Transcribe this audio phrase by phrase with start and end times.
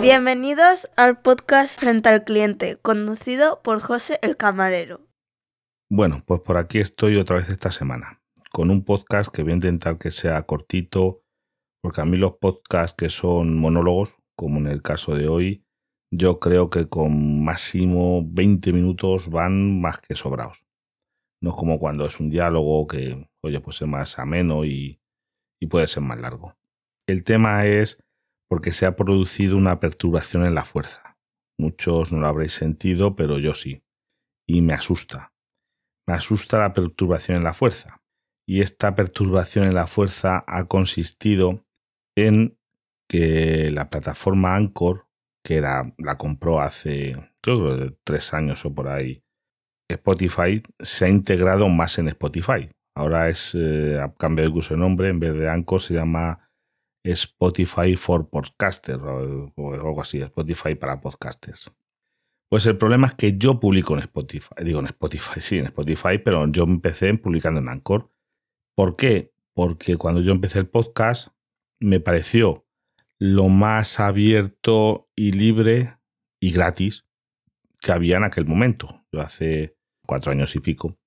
[0.00, 5.00] Bienvenidos al podcast Frente al Cliente, conducido por José el Camarero.
[5.90, 8.20] Bueno, pues por aquí estoy otra vez esta semana,
[8.52, 11.22] con un podcast que voy a intentar que sea cortito,
[11.82, 15.64] porque a mí los podcasts que son monólogos, como en el caso de hoy,
[16.12, 20.66] yo creo que con máximo 20 minutos van más que sobrados.
[21.40, 25.00] No es como cuando es un diálogo que, oye, pues es más ameno y,
[25.60, 26.54] y puede ser más largo.
[27.08, 28.02] El tema es
[28.48, 31.16] porque se ha producido una perturbación en la fuerza.
[31.58, 33.82] Muchos no lo habréis sentido, pero yo sí.
[34.46, 35.32] Y me asusta.
[36.06, 38.02] Me asusta la perturbación en la fuerza.
[38.48, 41.64] Y esta perturbación en la fuerza ha consistido
[42.16, 42.58] en
[43.08, 45.08] que la plataforma Anchor,
[45.44, 47.14] que la compró hace
[47.46, 49.22] creo tres años o por ahí,
[49.88, 52.68] Spotify, se ha integrado más en Spotify.
[52.96, 56.45] Ahora es, eh, cambiado incluso de nombre, en vez de Anchor se llama
[57.12, 61.72] Spotify for Podcasters o, algo así, Spotify para podcasters.
[62.48, 66.18] Pues el problema es que yo publico en Spotify, digo en Spotify, sí, en Spotify,
[66.24, 68.10] pero yo empecé publicando en Anchor.
[68.74, 69.32] ¿Por qué?
[69.54, 71.28] Porque cuando yo empecé el podcast
[71.80, 72.66] me pareció
[73.18, 75.98] lo más abierto y libre
[76.40, 77.06] y gratis
[77.80, 79.04] que había en aquel momento.
[79.12, 80.98] Yo hace cuatro años y pico.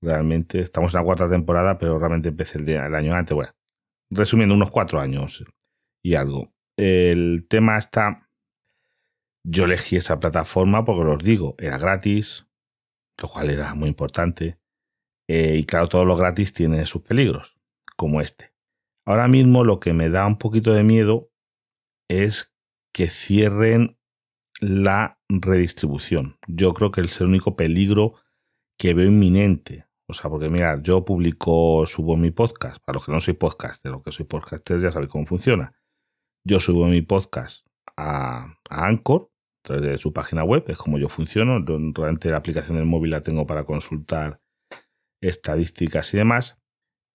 [0.00, 3.34] Realmente estamos en la cuarta temporada, pero realmente empecé el, el año antes.
[3.34, 3.55] Bueno,
[4.10, 5.44] resumiendo, unos cuatro años
[6.02, 6.52] y algo.
[6.76, 8.28] El tema está,
[9.44, 12.46] yo elegí esa plataforma porque os digo, era gratis,
[13.20, 14.58] lo cual era muy importante.
[15.28, 17.58] Eh, y claro, todo lo gratis tiene sus peligros,
[17.96, 18.52] como este.
[19.04, 21.30] Ahora mismo lo que me da un poquito de miedo
[22.08, 22.52] es
[22.92, 23.98] que cierren
[24.60, 26.38] la redistribución.
[26.46, 28.14] Yo creo que es el único peligro
[28.78, 29.86] que veo inminente.
[30.08, 32.78] O sea, porque mira, yo publico, subo mi podcast.
[32.84, 35.74] Para los que no soy podcaster, los que soy podcaster ya sabéis cómo funciona.
[36.44, 41.08] Yo subo mi podcast a, Anchor, a través de su página web, es como yo
[41.08, 41.58] funciono.
[41.66, 44.40] Realmente la aplicación del móvil la tengo para consultar
[45.20, 46.62] estadísticas y demás.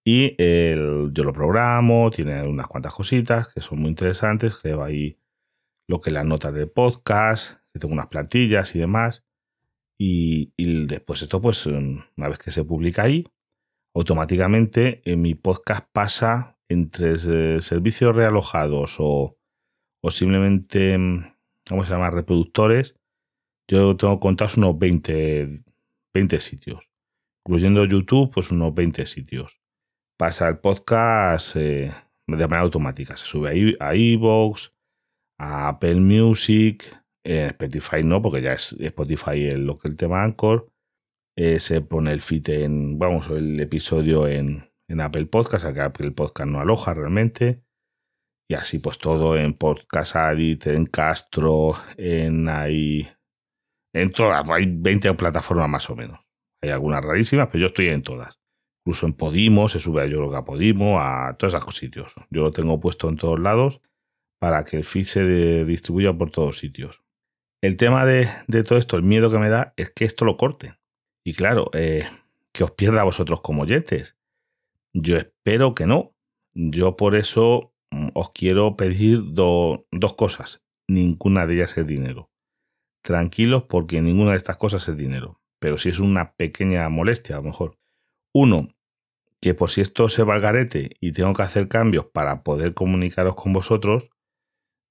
[0.06, 4.56] Y yo lo programo, tiene unas cuantas cositas que son muy interesantes.
[4.56, 5.18] Creo ahí
[5.88, 9.24] lo que las notas de podcast, que tengo unas plantillas y demás.
[10.04, 10.52] Y,
[10.88, 13.24] después esto, pues una vez que se publica ahí,
[13.94, 17.18] automáticamente en mi podcast pasa entre
[17.58, 19.38] eh, servicios realojados o,
[20.02, 20.98] o simplemente,
[21.70, 22.96] ¿cómo se llama?, reproductores.
[23.70, 25.48] Yo tengo contados unos 20,
[26.16, 26.90] 20 sitios,
[27.46, 29.62] incluyendo YouTube, pues unos 20 sitios.
[30.18, 31.92] Pasa el podcast eh,
[32.26, 34.72] de manera automática, se sube a iVoox,
[35.38, 36.90] a Apple Music,
[37.24, 40.72] en Spotify no, porque ya es Spotify el, lo que el tema Anchor.
[41.38, 46.12] Eh, se pone el feed en, vamos, el episodio en, en Apple Podcast, que Apple
[46.12, 47.64] Podcast no aloja realmente.
[48.50, 53.08] Y así pues todo en Podcast Addict, en Castro, en ahí,
[53.94, 56.20] en todas, hay 20 plataformas más o menos.
[56.62, 58.42] Hay algunas rarísimas, pero yo estoy en todas.
[58.84, 62.14] Incluso en Podimo, se sube a yo lo que a Podimo, a todos esos sitios.
[62.30, 63.82] Yo lo tengo puesto en todos lados
[64.40, 67.01] para que el feed se distribuya por todos sitios.
[67.62, 68.28] El tema de,
[68.64, 70.74] todo esto, el miedo que me da es que esto lo corte.
[71.24, 72.08] Y claro, eh,
[72.52, 74.18] que os pierda a vosotros como oyentes.
[74.94, 76.16] Yo espero que no.
[76.54, 79.86] Yo por eso mm, os quiero pedir dos
[80.18, 80.64] cosas.
[80.88, 82.32] Ninguna de ellas es dinero.
[83.04, 85.40] Tranquilos porque ninguna de estas cosas es dinero.
[85.60, 87.78] Pero si es una pequeña molestia, a lo mejor.
[88.34, 88.70] Uno,
[89.40, 92.74] que por si esto se va al garete y tengo que hacer cambios para poder
[92.74, 94.10] comunicaros con vosotros,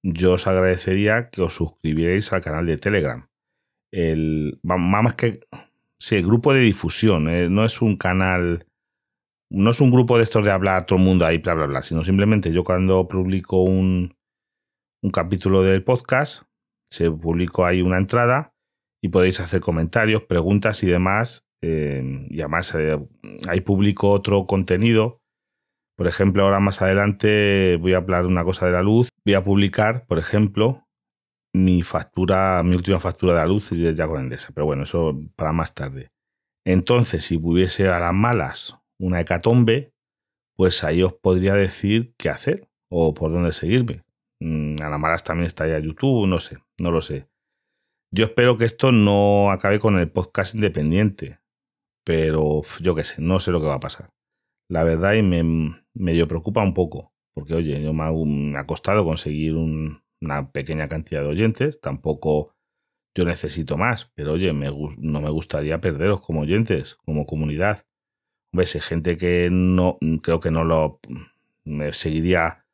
[0.03, 3.27] yo os agradecería que os suscribierais al canal de Telegram.
[3.93, 5.41] El, más que
[5.99, 8.65] sí, el grupo de difusión, eh, no es un canal,
[9.51, 11.81] no es un grupo de estos de hablar todo el mundo ahí, bla, bla, bla,
[11.81, 14.15] sino simplemente yo cuando publico un,
[15.03, 16.43] un capítulo del podcast,
[16.91, 18.53] se publicó ahí una entrada
[19.03, 21.45] y podéis hacer comentarios, preguntas y demás.
[21.63, 22.97] Eh, y además eh,
[23.47, 25.20] ahí publico otro contenido
[26.01, 29.09] por ejemplo, ahora más adelante voy a hablar una cosa de la luz.
[29.23, 30.87] Voy a publicar, por ejemplo,
[31.53, 34.51] mi factura, mi última factura de la luz ya con Endesa.
[34.51, 36.09] Pero bueno, eso para más tarde.
[36.65, 39.93] Entonces, si hubiese a las malas una hecatombe,
[40.55, 44.03] pues ahí os podría decir qué hacer o por dónde seguirme.
[44.39, 47.27] Mm, a las malas también está ya YouTube, no sé, no lo sé.
[48.11, 51.41] Yo espero que esto no acabe con el podcast independiente,
[52.03, 54.09] pero yo qué sé, no sé lo que va a pasar
[54.71, 59.55] la verdad, y me medio preocupa un poco, porque oye, yo me ha, costado conseguir
[59.55, 62.55] una pequeña cantidad de oyentes, tampoco
[63.13, 67.85] yo necesito más, pero oye, no me gustaría perderos como oyentes, como comunidad.
[68.53, 71.01] Hombre, si gente que no, creo que no lo
[71.65, 72.65] me seguiría,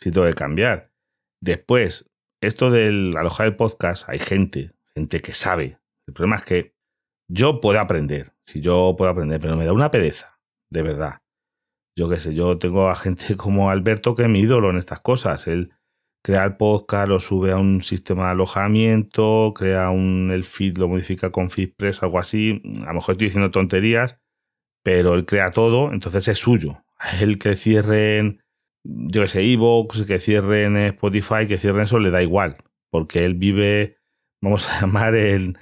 [0.00, 0.92] si tengo que cambiar.
[1.40, 2.10] Después,
[2.42, 5.78] esto del alojar el podcast, hay gente, gente que sabe.
[6.06, 6.74] El problema es que
[7.26, 10.38] yo puedo aprender, si yo puedo aprender, pero me da una pereza,
[10.68, 11.21] de verdad.
[11.96, 15.00] Yo qué sé, yo tengo a gente como Alberto que es mi ídolo en estas
[15.00, 15.46] cosas.
[15.46, 15.72] Él
[16.22, 20.88] crea el podcast, lo sube a un sistema de alojamiento, crea un, el feed, lo
[20.88, 22.62] modifica con FeedPress, algo así.
[22.82, 24.18] A lo mejor estoy diciendo tonterías,
[24.82, 26.84] pero él crea todo, entonces es suyo.
[27.20, 28.42] El que cierren,
[28.84, 32.56] yo qué sé, Evox, que cierren Spotify, que cierren eso, le da igual,
[32.90, 33.96] porque él vive,
[34.40, 35.58] vamos a llamar, el,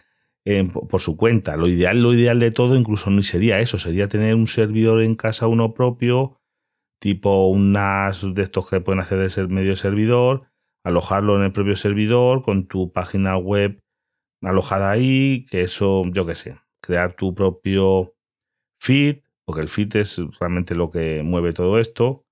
[0.89, 1.57] por su cuenta.
[1.57, 5.15] Lo ideal, lo ideal de todo incluso no sería eso, sería tener un servidor en
[5.15, 6.41] casa uno propio,
[7.01, 10.49] tipo unas de estos que pueden hacer de ser medio servidor,
[10.85, 13.83] alojarlo en el propio servidor con tu página web
[14.43, 18.15] alojada ahí, que eso, yo qué sé, crear tu propio
[18.81, 22.25] feed, porque el feed es realmente lo que mueve todo esto,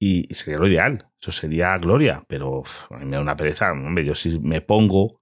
[0.00, 4.04] y sería lo ideal, eso sería gloria, pero a mí me da una pereza, hombre,
[4.04, 5.20] yo si me pongo,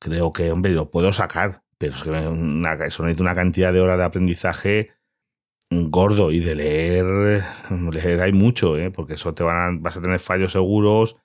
[0.00, 4.98] creo que, hombre, lo puedo sacar, pero eso necesita una cantidad de horas de aprendizaje
[5.70, 7.44] gordo y de leer,
[7.92, 8.90] leer hay mucho, ¿eh?
[8.90, 11.16] porque eso te van vas a tener fallos seguros,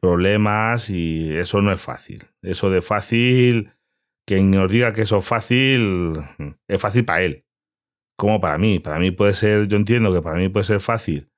[0.00, 2.26] problemas y eso no es fácil.
[2.42, 3.72] Eso de fácil,
[4.26, 6.20] quien nos diga que eso es fácil,
[6.68, 7.44] es fácil para él,
[8.16, 8.78] como para mí.
[8.78, 11.30] Para mí puede ser, yo entiendo que para mí puede ser fácil,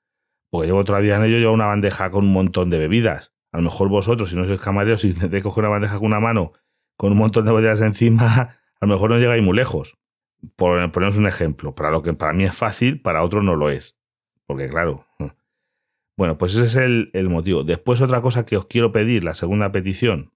[0.50, 3.32] porque llevo todavía en ello, llevo una bandeja con un montón de bebidas.
[3.52, 6.20] A lo mejor vosotros, si no sois camareros, si intentáis coger una bandeja con una
[6.20, 6.52] mano,
[7.02, 8.26] con un montón de botellas encima,
[8.80, 9.98] a lo mejor no llegáis muy lejos.
[10.54, 13.98] Por un ejemplo, para lo que para mí es fácil, para otros no lo es.
[14.46, 15.04] Porque claro,
[16.16, 17.64] bueno, pues ese es el, motivo.
[17.64, 20.32] Después otra cosa que os quiero pedir, la segunda petición,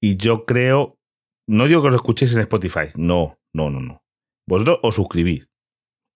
[0.00, 0.98] Y yo creo,
[1.46, 4.04] no digo que os escuchéis en Spotify, no, no, no, no.
[4.46, 5.48] Vosotros os suscribís.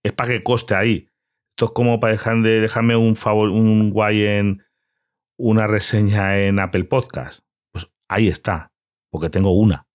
[0.02, 1.08] Es para que coste ahí.
[1.50, 4.62] Esto es como para dejar de dejarme un favor, un guay en
[5.38, 7.40] una reseña en Apple Podcast.
[7.72, 8.72] Pues ahí está,
[9.10, 9.86] porque tengo una.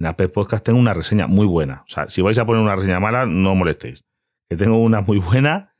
[0.00, 1.82] En Apple Podcast tengo una reseña muy buena.
[1.86, 4.02] O sea, si vais a poner una reseña mala, no molestéis.
[4.48, 5.74] Que tengo una muy buena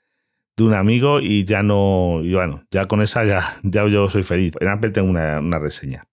[0.57, 4.23] de un amigo y ya no, y bueno, ya con esa ya, ya yo soy
[4.23, 4.53] feliz.
[4.61, 6.07] En Apple tengo una, una reseña.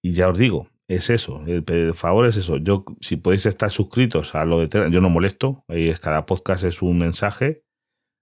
[0.00, 2.56] Y ya os digo, es eso, el, favor es eso.
[2.56, 6.64] Yo, si podéis estar suscritos a lo de Telegram, yo no molesto, es, cada podcast
[6.64, 7.64] es un mensaje,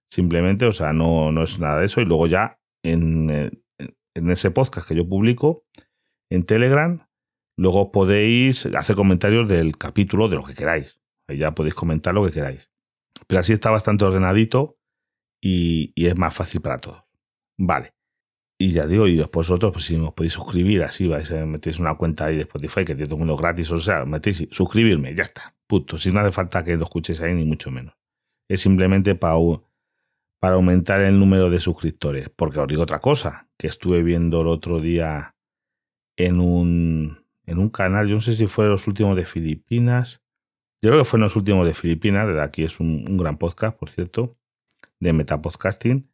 [0.07, 2.01] simplemente, o sea, no, no es nada de eso.
[2.01, 3.51] Y luego ya en, eh,
[4.15, 5.65] en ese podcast que yo publico
[6.29, 7.07] en Telegram,
[7.59, 10.99] luego podéis hacer comentarios del capítulo, de lo que queráis.
[11.27, 12.71] Ahí ya podéis comentar lo que queráis.
[13.27, 14.77] Pero así está bastante ordenadito
[15.41, 17.03] y, y es más fácil para todos.
[17.57, 17.93] Vale.
[18.57, 21.79] Y ya digo, y después vosotros, pues si os podéis suscribir, así vais a metéis
[21.79, 25.13] una cuenta ahí de Spotify que tiene todo el mundo gratis, o sea, metéis suscribirme,
[25.13, 25.97] ya está, punto.
[25.97, 27.93] Si no hace falta que lo escuchéis ahí, ni mucho menos.
[28.49, 29.35] Es simplemente para,
[30.39, 32.29] para aumentar el número de suscriptores.
[32.29, 35.35] Porque os digo otra cosa, que estuve viendo el otro día
[36.17, 37.19] en un,
[37.49, 40.21] en un canal, yo no sé si fue los últimos de Filipinas.
[40.83, 43.75] Yo creo que fue en los últimos de Filipinas, de aquí es un, gran podcast,
[43.75, 44.33] por cierto,
[44.99, 46.09] de Metapodcasting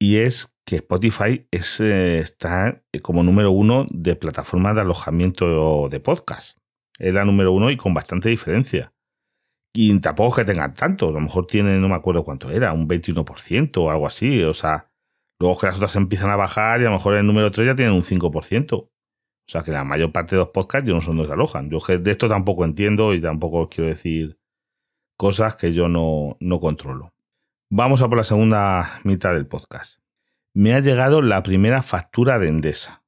[0.00, 6.00] y es que Spotify es, eh, está como número uno de plataformas de alojamiento de
[6.00, 6.58] podcast.
[6.98, 8.94] Es la número uno y con bastante diferencia.
[9.74, 12.88] Y tampoco que tengan tanto, a lo mejor tiene, no me acuerdo cuánto era, un
[12.88, 14.42] 21% o algo así.
[14.42, 14.90] O sea,
[15.38, 17.76] luego que las otras empiezan a bajar y a lo mejor el número 3 ya
[17.76, 18.91] tienen un 5%.
[19.52, 21.68] Sea que la mayor parte de los podcasts yo no son donde se alojan.
[21.68, 24.38] Yo de esto tampoco entiendo y tampoco quiero decir
[25.18, 27.12] cosas que yo no, no controlo.
[27.68, 30.00] Vamos a por la segunda mitad del podcast.
[30.54, 33.04] Me ha llegado la primera factura de Endesa.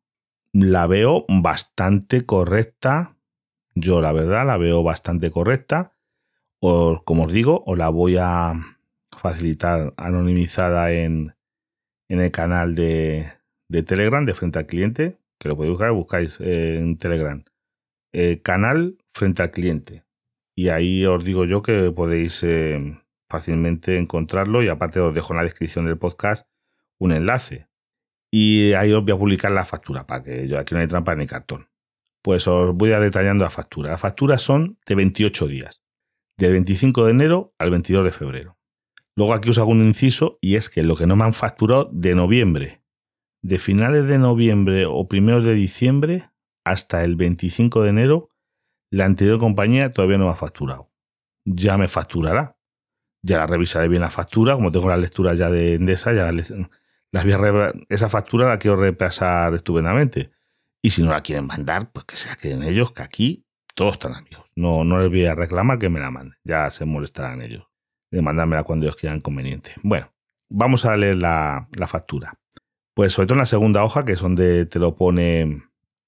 [0.53, 3.17] La veo bastante correcta.
[3.75, 5.95] Yo la verdad la veo bastante correcta.
[6.61, 8.53] O como os digo, os la voy a
[9.17, 11.35] facilitar anonimizada en,
[12.09, 13.33] en el canal de,
[13.69, 17.45] de Telegram de Frente al Cliente, que lo podéis buscar, buscáis en Telegram.
[18.15, 20.03] Eh, canal Frente al Cliente.
[20.57, 22.99] Y ahí os digo yo que podéis eh,
[23.29, 26.47] fácilmente encontrarlo y aparte os dejo en la descripción del podcast
[26.99, 27.69] un enlace.
[28.33, 31.15] Y ahí os voy a publicar la factura para que yo aquí no hay trampa
[31.15, 31.69] ni cartón.
[32.23, 33.91] Pues os voy a detallando la factura.
[33.91, 35.83] Las facturas son de 28 días,
[36.39, 38.57] del 25 de enero al 22 de febrero.
[39.15, 41.91] Luego aquí os hago un inciso y es que lo que no me han facturado
[41.93, 42.84] de noviembre
[43.45, 46.31] de finales de noviembre o primeros de diciembre
[46.65, 48.31] hasta el 25 de enero,
[48.91, 50.91] la anterior compañía todavía no me ha facturado.
[51.45, 52.57] Ya me facturará.
[53.21, 56.31] Ya la revisaré bien la factura, como tengo la lectura ya de Endesa, ya
[57.91, 60.31] esa factura la quiero repasar estupendamente.
[60.81, 63.95] Y si no la quieren mandar, pues que se la queden ellos, que aquí todos
[63.95, 64.47] están amigos.
[64.57, 66.39] No, no les voy a reclamar que me la manden.
[66.45, 67.67] Ya se molestarán ellos
[68.11, 69.73] de mandármela cuando ellos quieran conveniente.
[69.83, 70.11] Bueno,
[70.49, 72.39] vamos a leer la factura.
[72.95, 75.63] Pues sobre todo en la segunda hoja, que es donde te lo pone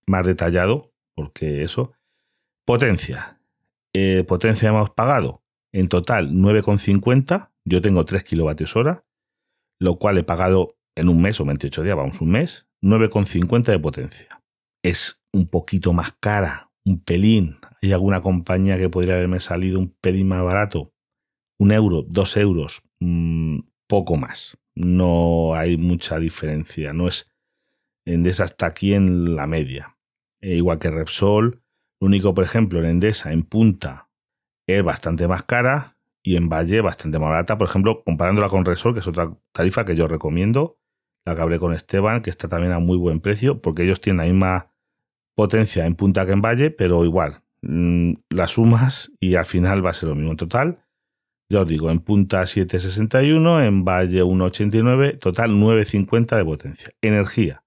[0.07, 1.93] más detallado, porque eso.
[2.65, 3.41] Potencia.
[3.93, 7.51] Eh, potencia hemos pagado en total 9,50.
[7.65, 9.05] Yo tengo 3 kilovatios hora,
[9.81, 13.79] lo cual he pagado en un mes o 28 días, vamos, un mes, 9,50 de
[13.81, 14.43] potencia.
[14.85, 17.57] Es un poquito más cara, un pelín.
[17.83, 20.93] Hay alguna compañía que podría haberme salido un pelín más barato,
[21.59, 26.93] un euro, dos euros, mmm, poco más no hay mucha diferencia.
[26.93, 27.35] No es
[28.05, 29.97] Endesa hasta aquí en la media.
[30.41, 31.63] E igual que Repsol,
[32.01, 34.11] lo único, por ejemplo, en Endesa en punta
[34.69, 37.59] es bastante más cara y en Valle bastante más barata.
[37.59, 40.79] Por ejemplo, comparándola con Repsol, que es otra tarifa que yo recomiendo,
[41.25, 44.33] la que con Esteban, que está también a muy buen precio, porque ellos tienen la
[44.33, 44.73] misma
[45.35, 49.91] potencia en punta que en Valle, pero igual, mm, las sumas y al final va
[49.91, 50.33] a ser lo mismo.
[50.33, 50.86] En total,
[51.49, 56.91] ya os digo, en punta 761, en valle 189, total 950 de potencia.
[57.01, 57.63] Energía.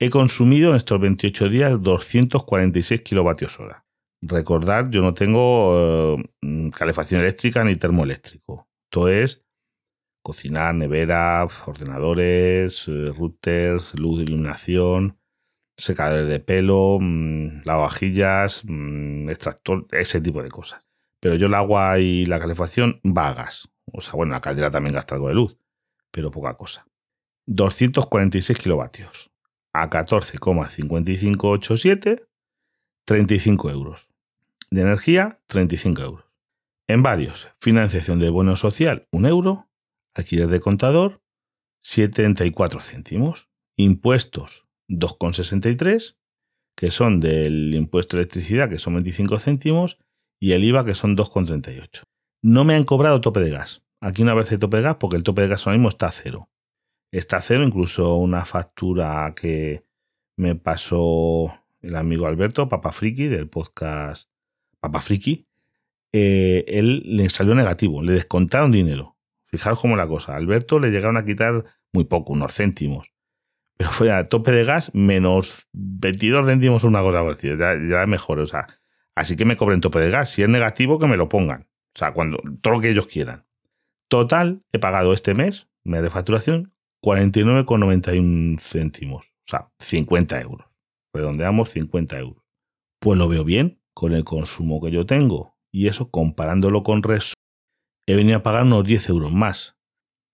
[0.00, 3.84] He consumido en estos 28 días 246 kilovatios hora.
[4.22, 8.68] Recordad, yo no tengo eh, calefacción eléctrica ni termoeléctrico.
[8.86, 9.44] Esto es
[10.22, 15.18] cocinar, nevera, ordenadores, eh, routers, luz de iluminación,
[15.76, 20.87] secadores de pelo, mm, lavavajillas, mm, extractor, ese tipo de cosas.
[21.20, 23.68] Pero yo el agua y la calefacción va a gas.
[23.92, 25.58] O sea, bueno, la caldera también gasta algo de luz,
[26.10, 26.86] pero poca cosa.
[27.46, 29.30] 246 kilovatios
[29.72, 32.26] a 14,5587,
[33.04, 34.08] 35 euros.
[34.70, 36.24] De energía, 35 euros.
[36.86, 39.68] En varios, financiación de bono social, 1 euro.
[40.14, 41.22] Alquiler de contador,
[41.82, 43.50] 74 céntimos.
[43.76, 46.16] Impuestos, 2,63,
[46.74, 49.98] que son del impuesto de electricidad, que son 25 céntimos,
[50.40, 52.02] y el IVA que son 2,38.
[52.42, 53.82] No me han cobrado tope de gas.
[54.00, 56.06] Aquí una vez de tope de gas porque el tope de gas ahora mismo está
[56.06, 56.48] a cero.
[57.10, 59.84] Está a cero, incluso una factura que
[60.36, 64.28] me pasó el amigo Alberto, Papa Friki, del podcast
[64.80, 65.46] Papa Friki.
[66.12, 69.16] Eh, él le salió negativo, le descontaron dinero.
[69.46, 70.36] Fijaros cómo la cosa.
[70.36, 73.12] Alberto le llegaron a quitar muy poco, unos céntimos.
[73.76, 78.40] Pero fue a tope de gas menos 22 céntimos una cosa Ya, ya es mejor.
[78.40, 78.66] O sea,
[79.18, 80.30] Así que me cobren tope de gas.
[80.30, 81.62] Si es negativo, que me lo pongan.
[81.62, 83.46] O sea, cuando, todo lo que ellos quieran.
[84.08, 86.72] Total, he pagado este mes, mes de facturación,
[87.02, 89.26] 49,91 céntimos.
[89.26, 90.68] O sea, 50 euros.
[91.12, 92.44] Redondeamos 50 euros.
[93.00, 95.56] Pues lo veo bien con el consumo que yo tengo.
[95.72, 97.34] Y eso, comparándolo con Resol,
[98.06, 99.76] he venido a pagar unos 10 euros más.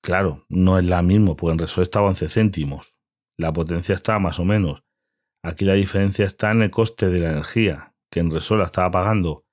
[0.02, 2.98] Claro, no es la misma, porque en Resol estaba 11 céntimos.
[3.38, 4.84] La potencia está más o menos.
[5.42, 9.44] Aquí la diferencia está en el coste de la energía, que en Resola estaba pagando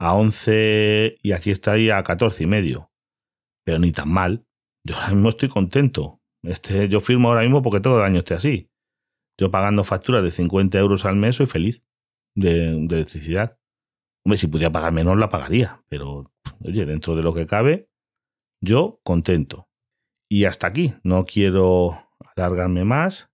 [0.00, 2.90] a 11 y aquí está ahí a 14 y medio.
[3.64, 4.44] Pero ni tan mal.
[4.84, 6.20] Yo ahora mismo estoy contento.
[6.42, 8.68] Este, yo firmo ahora mismo porque todo el año esté así.
[9.38, 11.84] Yo pagando facturas de 50 euros al mes soy feliz
[12.36, 13.60] de, electricidad.
[14.26, 16.32] Hombre, si pudiera pagar menos la pagaría, pero
[16.64, 17.88] oye, dentro de lo que cabe,
[18.60, 19.68] yo contento.
[20.28, 21.96] Y hasta aquí, no quiero
[22.34, 23.30] alargarme más.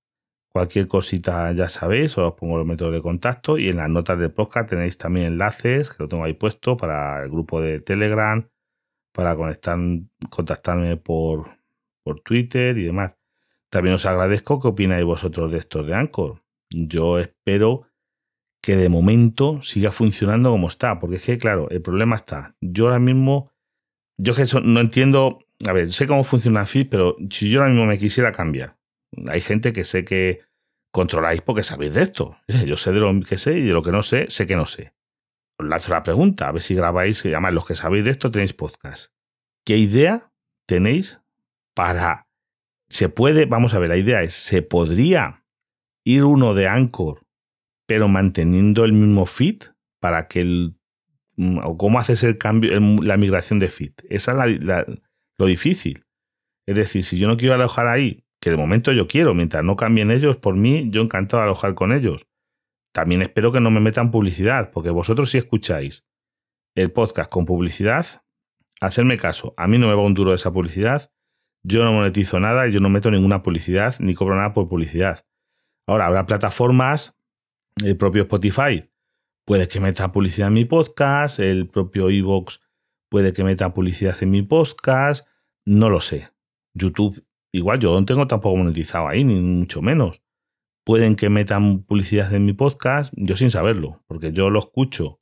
[0.52, 4.28] Cualquier cosita ya sabéis, os pongo los métodos de contacto y en las notas de
[4.30, 8.49] podcast tenéis también enlaces, que lo tengo ahí puesto, para el grupo de Telegram,
[9.12, 9.78] para conectar,
[10.28, 11.50] contactarme por,
[12.02, 13.14] por Twitter y demás.
[13.71, 16.42] También os agradezco que opináis vosotros de estos de Anchor.
[16.71, 17.83] Yo espero
[18.61, 20.99] que de momento siga funcionando como está.
[20.99, 22.57] Porque es que, claro, el problema está.
[22.61, 23.52] Yo ahora mismo,
[24.16, 27.87] yo que no entiendo, a ver, sé cómo funciona Feed, pero si yo ahora mismo
[27.87, 28.76] me quisiera cambiar,
[29.29, 30.40] hay gente que sé que
[30.93, 32.38] controláis porque sabéis de esto.
[32.67, 34.67] Yo sé de lo que sé y de lo que no sé, sé que no
[34.67, 34.95] sé.
[35.59, 38.52] Os lanzo la pregunta, a ver si grabáis, además los que sabéis de esto tenéis
[38.52, 39.12] podcast.
[39.64, 40.33] ¿Qué idea
[40.67, 41.21] tenéis
[41.75, 42.29] para...
[42.88, 45.45] Se puede, vamos a ver, la idea es, ¿se podría
[46.05, 47.26] ir uno de Anchor,
[47.87, 49.62] pero manteniendo el mismo feed
[50.00, 50.76] para que el...
[51.37, 53.93] Mm, o cómo haces el cambio, la migración de feed?
[54.09, 54.61] Esa es
[55.38, 56.05] lo difícil.
[56.67, 59.77] Es decir, si yo no quiero alojar ahí, que de momento yo quiero, mientras no
[59.77, 62.27] cambien ellos, por mí, yo encantado de alojar con ellos.
[62.93, 66.05] También espero que no me metan publicidad, porque vosotros si escucháis
[66.75, 68.07] el podcast con publicidad,
[68.81, 71.13] hacerme caso, a mí no me va un duro de esa publicidad,
[71.63, 75.27] yo no monetizo nada, yo no meto ninguna publicidad ni cobro nada por publicidad.
[75.87, 77.15] Ahora, habrá plataformas,
[77.77, 78.91] el propio Spotify
[79.45, 82.61] puede que meta publicidad en mi podcast, el propio Evox
[83.09, 85.27] puede que meta publicidad en mi podcast,
[85.65, 86.31] no lo sé.
[86.73, 90.23] YouTube, igual yo no tengo tampoco monetizado ahí, ni mucho menos.
[90.85, 95.21] Pueden que metan publicidad en mi podcast, yo sin saberlo, porque yo lo escucho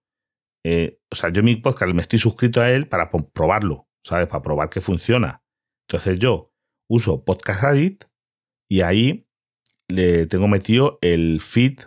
[0.64, 4.26] eh, o sea, yo mi podcast me estoy suscrito a él para probarlo, ¿sabes?
[4.26, 5.42] Para probar que funciona.
[5.88, 6.52] Entonces yo
[6.90, 8.04] uso Podcast Addict
[8.68, 9.26] y ahí
[9.88, 11.80] le tengo metido el feed,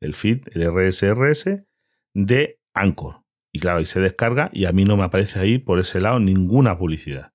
[0.00, 1.62] el feed, el RSRS
[2.14, 3.22] de Anchor.
[3.52, 6.18] Y claro, ahí se descarga y a mí no me aparece ahí por ese lado
[6.18, 7.32] ninguna publicidad.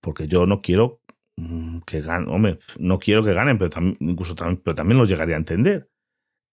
[0.00, 1.02] Porque yo no quiero
[1.86, 5.38] que ganen, hombre, no quiero que ganen, pero también, incluso también, pero también llegaría a
[5.38, 5.90] entender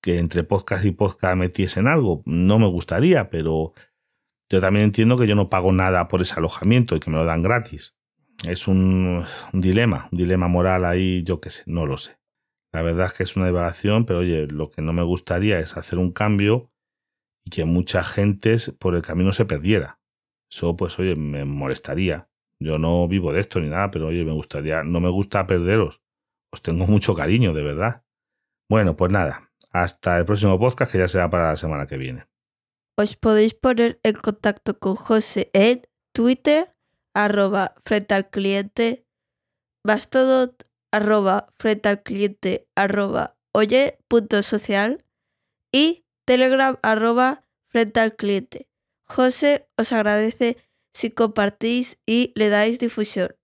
[0.02, 2.22] que entre podcast y podcast metiesen algo.
[2.26, 3.74] No me gustaría, pero
[4.52, 7.26] yo también entiendo que yo no pago nada por ese alojamiento y que me lo
[7.26, 7.96] dan gratis.
[8.48, 9.24] Es un,
[9.54, 12.20] dilema, un dilema moral ahí, yo qué sé, no lo sé.
[12.72, 15.76] La verdad es que es una divagación, pero oye, lo que no me gustaría es
[15.76, 16.72] hacer un cambio
[17.44, 20.00] y que mucha gente por el camino se perdiera.
[20.52, 22.30] Eso, pues, oye, me molestaría.
[22.66, 26.02] Yo no vivo de esto ni nada, pero oye, me gustaría, no me gusta perderos.
[26.52, 28.04] Os tengo mucho cariño, de verdad.
[28.68, 32.26] Bueno, pues nada, hasta el próximo podcast que ya será para la semana que viene.
[32.98, 36.74] Os podéis poner en contacto con José en Twitter,
[37.14, 39.06] arroba frente al cliente,
[39.84, 45.06] Bastodot, arroba frente al cliente, arroba oye punto social
[45.72, 48.70] y Telegram, arroba frente al cliente.
[49.04, 50.58] José os agradece
[50.96, 53.36] si compartís y le dais difusión.